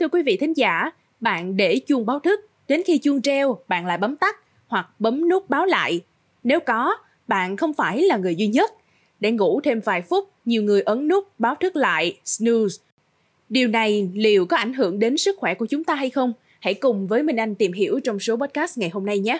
[0.00, 0.90] Thưa quý vị thính giả,
[1.20, 5.28] bạn để chuông báo thức, đến khi chuông treo bạn lại bấm tắt hoặc bấm
[5.28, 6.00] nút báo lại.
[6.44, 6.96] Nếu có,
[7.28, 8.70] bạn không phải là người duy nhất.
[9.20, 12.78] Để ngủ thêm vài phút, nhiều người ấn nút báo thức lại snooze.
[13.48, 16.32] Điều này liệu có ảnh hưởng đến sức khỏe của chúng ta hay không?
[16.60, 19.38] Hãy cùng với Minh Anh tìm hiểu trong số podcast ngày hôm nay nhé.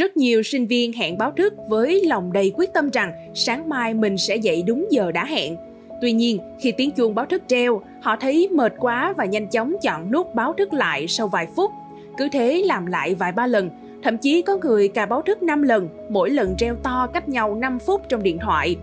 [0.00, 3.94] Rất nhiều sinh viên hẹn báo thức với lòng đầy quyết tâm rằng sáng mai
[3.94, 5.56] mình sẽ dậy đúng giờ đã hẹn.
[6.02, 9.74] Tuy nhiên, khi tiếng chuông báo thức treo, họ thấy mệt quá và nhanh chóng
[9.82, 11.70] chọn nút báo thức lại sau vài phút.
[12.18, 13.70] Cứ thế làm lại vài ba lần,
[14.02, 17.54] thậm chí có người cài báo thức 5 lần, mỗi lần treo to cách nhau
[17.54, 18.76] 5 phút trong điện thoại.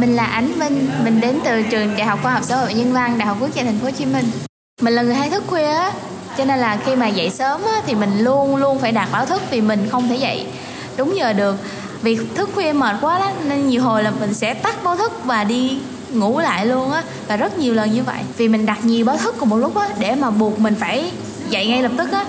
[0.00, 2.92] Mình là Ánh Minh, mình đến từ trường Đại học Khoa học Xã hội Nhân
[2.92, 4.24] văn, Đại học Quốc gia Thành phố Hồ Chí Minh.
[4.82, 5.92] Mình là người hay thức khuya á,
[6.38, 9.26] cho nên là khi mà dậy sớm á, thì mình luôn luôn phải đặt báo
[9.26, 10.46] thức vì mình không thể dậy.
[10.96, 11.56] Đúng giờ được.
[12.02, 15.12] Vì thức khuya mệt quá đó nên nhiều hồi là mình sẽ tắt báo thức
[15.24, 15.78] và đi
[16.12, 17.02] ngủ lại luôn á.
[17.28, 18.18] Và rất nhiều lần như vậy.
[18.36, 21.12] Vì mình đặt nhiều báo thức cùng một lúc á để mà buộc mình phải
[21.50, 22.24] dậy ngay lập tức á.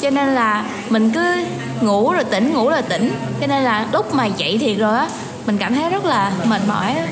[0.00, 1.44] Cho nên là mình cứ
[1.80, 3.12] ngủ rồi tỉnh ngủ rồi tỉnh.
[3.40, 5.08] Cho nên là lúc mà dậy thiệt rồi á
[5.46, 7.06] mình cảm thấy rất là mệt mỏi á.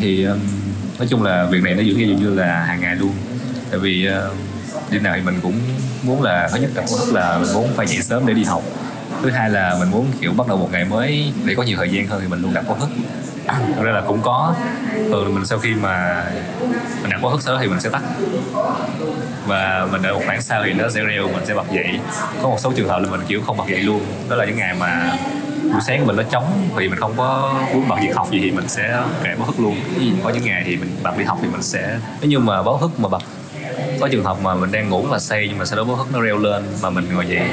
[0.00, 0.38] Thì um,
[0.98, 3.12] nói chung là việc này nó diễn ra như là hàng ngày luôn.
[3.70, 4.36] Tại vì um,
[4.94, 5.60] đi nào thì mình cũng
[6.02, 8.62] muốn là thứ nhất là là mình muốn phải dậy sớm để đi học.
[9.22, 11.90] Thứ hai là mình muốn kiểu bắt đầu một ngày mới để có nhiều thời
[11.90, 12.88] gian hơn thì mình luôn đặt báo thức
[13.46, 14.54] thật ra là cũng có.
[14.94, 16.24] Thường mình sau khi mà
[17.02, 18.02] mình đặt báo thức sớm thì mình sẽ tắt.
[19.46, 22.00] Và mình đợi một khoảng sau thì nó sẽ reo mình sẽ bật dậy.
[22.42, 24.00] Có một số trường hợp là mình kiểu không bật dậy luôn.
[24.28, 25.16] Đó là những ngày mà
[25.62, 28.38] buổi sáng của mình nó trống thì mình không có muốn bật việc học gì
[28.42, 29.76] thì mình sẽ kệ báo thức luôn.
[30.24, 32.78] Có những ngày thì mình bật đi học thì mình sẽ nếu như mà báo
[32.78, 33.22] thức mà bật
[34.00, 36.06] có trường hợp mà mình đang ngủ mà say nhưng mà sau đó báo hất
[36.12, 37.48] nó reo lên mà mình ngồi dậy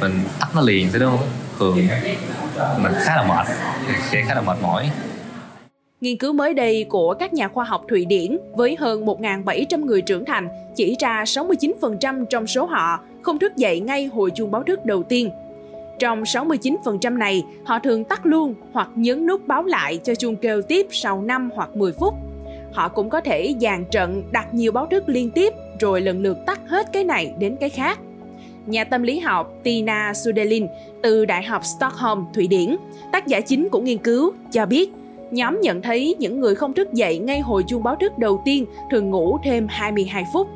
[0.00, 1.20] mình tắt nó liền thế đâu
[1.58, 1.76] thường
[2.82, 3.46] mình khá là mệt
[4.10, 4.90] sẽ khá là mệt mỏi
[6.00, 10.02] Nghiên cứu mới đây của các nhà khoa học Thụy Điển với hơn 1.700 người
[10.02, 14.62] trưởng thành chỉ ra 69% trong số họ không thức dậy ngay hồi chuông báo
[14.62, 15.30] thức đầu tiên.
[15.98, 20.62] Trong 69% này, họ thường tắt luôn hoặc nhấn nút báo lại cho chuông kêu
[20.62, 22.14] tiếp sau 5 hoặc 10 phút.
[22.72, 26.38] Họ cũng có thể dàn trận đặt nhiều báo thức liên tiếp rồi lần lượt
[26.46, 27.98] tắt hết cái này đến cái khác
[28.66, 30.66] nhà tâm lý học Tina Sudelin
[31.02, 32.76] từ Đại học Stockholm, Thụy Điển,
[33.12, 34.92] tác giả chính của nghiên cứu, cho biết
[35.30, 38.66] nhóm nhận thấy những người không thức dậy ngay hồi chuông báo thức đầu tiên
[38.90, 40.48] thường ngủ thêm 22 phút.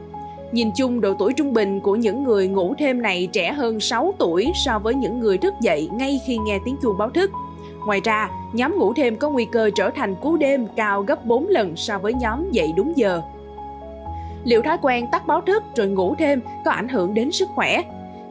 [0.52, 4.14] Nhìn chung độ tuổi trung bình của những người ngủ thêm này trẻ hơn 6
[4.18, 7.30] tuổi so với những người thức dậy ngay khi nghe tiếng chuông báo thức.
[7.86, 11.46] Ngoài ra, nhóm ngủ thêm có nguy cơ trở thành cú đêm cao gấp 4
[11.48, 13.22] lần so với nhóm dậy đúng giờ.
[14.44, 17.82] Liệu thói quen tắt báo thức rồi ngủ thêm có ảnh hưởng đến sức khỏe?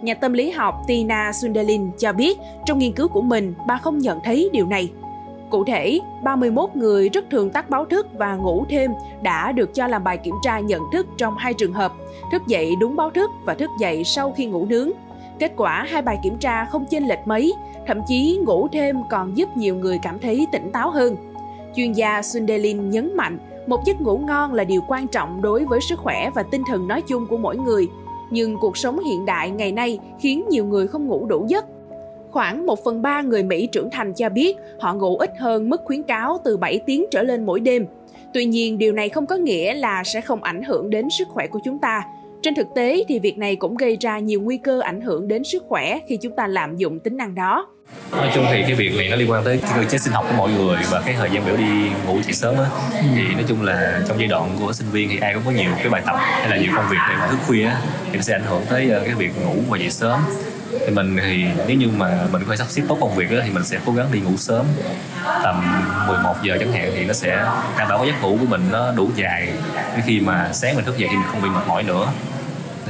[0.02, 3.98] Nhà tâm lý học Tina Sunderlin cho biết trong nghiên cứu của mình bà không
[3.98, 4.92] nhận thấy điều này.
[5.50, 8.92] Cụ thể, 31 người rất thường tắt báo thức và ngủ thêm
[9.22, 11.94] đã được cho làm bài kiểm tra nhận thức trong hai trường hợp,
[12.32, 14.92] thức dậy đúng báo thức và thức dậy sau khi ngủ nướng.
[15.40, 17.54] Kết quả hai bài kiểm tra không chênh lệch mấy,
[17.88, 21.16] thậm chí ngủ thêm còn giúp nhiều người cảm thấy tỉnh táo hơn.
[21.76, 23.38] Chuyên gia Sundelin nhấn mạnh,
[23.68, 26.88] một giấc ngủ ngon là điều quan trọng đối với sức khỏe và tinh thần
[26.88, 27.88] nói chung của mỗi người
[28.30, 31.66] nhưng cuộc sống hiện đại ngày nay khiến nhiều người không ngủ đủ giấc.
[32.32, 35.82] Khoảng 1 phần 3 người Mỹ trưởng thành cho biết họ ngủ ít hơn mức
[35.86, 37.86] khuyến cáo từ 7 tiếng trở lên mỗi đêm.
[38.34, 41.48] Tuy nhiên, điều này không có nghĩa là sẽ không ảnh hưởng đến sức khỏe
[41.48, 42.04] của chúng ta.
[42.46, 45.44] Trên thực tế thì việc này cũng gây ra nhiều nguy cơ ảnh hưởng đến
[45.44, 47.68] sức khỏe khi chúng ta lạm dụng tính năng đó.
[48.12, 50.36] Nói chung thì cái việc này nó liên quan tới cơ chế sinh học của
[50.38, 52.66] mọi người và cái thời gian biểu đi ngủ dậy sớm á.
[53.16, 55.72] Thì nói chung là trong giai đoạn của sinh viên thì ai cũng có nhiều
[55.78, 58.22] cái bài tập hay là nhiều công việc để mà thức khuya á, thì nó
[58.22, 60.20] sẽ ảnh hưởng tới ờ, cái việc ngủ và dậy sớm.
[60.80, 63.38] Thì mình thì nếu như mà mình có thể sắp xếp tốt công việc đó,
[63.44, 64.66] thì mình sẽ cố gắng đi ngủ sớm.
[65.44, 67.46] Tầm 11 giờ chẳng hạn thì nó sẽ
[67.78, 69.50] đảm bảo cái giấc ngủ của mình nó đủ dài.
[70.06, 72.08] Khi mà sáng mình thức dậy thì mình không bị mệt mỏi nữa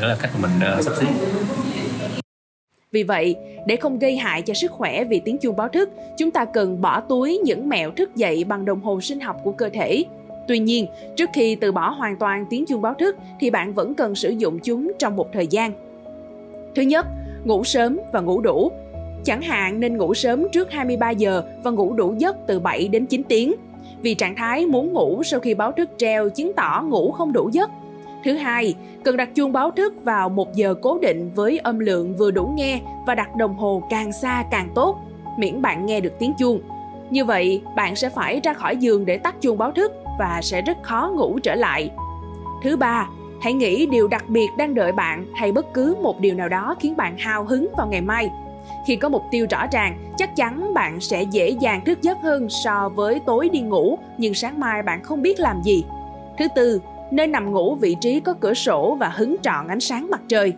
[0.02, 1.08] đó là cách mà mình uh, sắp xếp
[2.96, 3.36] vì vậy,
[3.66, 6.82] để không gây hại cho sức khỏe vì tiếng chuông báo thức, chúng ta cần
[6.82, 10.06] bỏ túi những mẹo thức dậy bằng đồng hồ sinh học của cơ thể.
[10.48, 13.96] Tuy nhiên, trước khi từ bỏ hoàn toàn tiếng chuông báo thức thì bạn vẫn
[13.96, 15.72] cần sử dụng chúng trong một thời gian.
[16.76, 17.06] Thứ nhất,
[17.44, 18.72] ngủ sớm và ngủ đủ.
[19.24, 23.06] Chẳng hạn nên ngủ sớm trước 23 giờ và ngủ đủ giấc từ 7 đến
[23.06, 23.54] 9 tiếng.
[24.02, 27.50] Vì trạng thái muốn ngủ sau khi báo thức treo chứng tỏ ngủ không đủ
[27.54, 27.70] giấc
[28.26, 32.16] Thứ hai, cần đặt chuông báo thức vào một giờ cố định với âm lượng
[32.16, 34.98] vừa đủ nghe và đặt đồng hồ càng xa càng tốt,
[35.38, 36.62] miễn bạn nghe được tiếng chuông.
[37.10, 40.62] Như vậy, bạn sẽ phải ra khỏi giường để tắt chuông báo thức và sẽ
[40.62, 41.90] rất khó ngủ trở lại.
[42.64, 43.08] Thứ ba,
[43.42, 46.76] hãy nghĩ điều đặc biệt đang đợi bạn hay bất cứ một điều nào đó
[46.80, 48.30] khiến bạn hào hứng vào ngày mai.
[48.88, 52.50] Khi có mục tiêu rõ ràng, chắc chắn bạn sẽ dễ dàng thức giấc hơn
[52.50, 55.84] so với tối đi ngủ nhưng sáng mai bạn không biết làm gì.
[56.38, 56.82] Thứ tư,
[57.12, 60.54] nơi nằm ngủ vị trí có cửa sổ và hứng trọn ánh sáng mặt trời.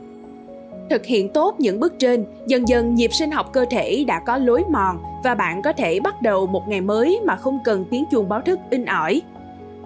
[0.90, 4.38] Thực hiện tốt những bước trên, dần dần nhịp sinh học cơ thể đã có
[4.38, 8.06] lối mòn và bạn có thể bắt đầu một ngày mới mà không cần tiếng
[8.12, 9.22] chuông báo thức in ỏi.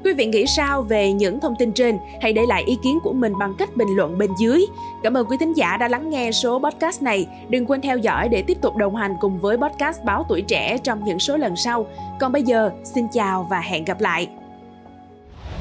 [0.03, 1.97] Quý vị nghĩ sao về những thông tin trên?
[2.21, 4.65] Hãy để lại ý kiến của mình bằng cách bình luận bên dưới.
[5.03, 7.27] Cảm ơn quý thính giả đã lắng nghe số podcast này.
[7.49, 10.77] Đừng quên theo dõi để tiếp tục đồng hành cùng với podcast Báo Tuổi Trẻ
[10.77, 11.85] trong những số lần sau.
[12.19, 14.27] Còn bây giờ, xin chào và hẹn gặp lại.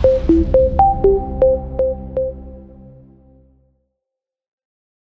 [0.02, 0.59] thank you